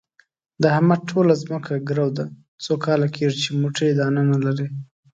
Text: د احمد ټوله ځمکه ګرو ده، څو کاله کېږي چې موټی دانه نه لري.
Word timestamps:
د 0.61 0.63
احمد 0.75 1.01
ټوله 1.09 1.33
ځمکه 1.43 1.73
ګرو 1.89 2.07
ده، 2.17 2.25
څو 2.63 2.73
کاله 2.85 3.07
کېږي 3.15 3.37
چې 3.43 3.49
موټی 3.61 3.89
دانه 3.99 4.21
نه 4.31 4.37
لري. 4.45 4.67